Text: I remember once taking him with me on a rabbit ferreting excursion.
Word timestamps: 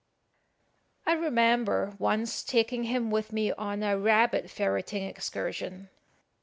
I 1.05 1.13
remember 1.13 1.93
once 1.99 2.43
taking 2.43 2.85
him 2.85 3.11
with 3.11 3.31
me 3.31 3.51
on 3.51 3.83
a 3.83 3.99
rabbit 3.99 4.49
ferreting 4.49 5.03
excursion. 5.03 5.91